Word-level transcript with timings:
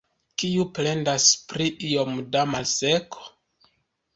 Kiu 0.43 0.63
plendas 0.77 1.27
pri 1.53 1.67
iom 1.91 2.17
da 2.37 2.47
malseko? 2.55 3.31